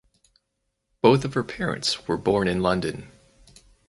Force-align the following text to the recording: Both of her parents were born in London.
Both 1.03 1.25
of 1.25 1.35
her 1.35 1.43
parents 1.43 2.07
were 2.07 2.17
born 2.17 2.47
in 2.47 2.63
London. 2.63 3.11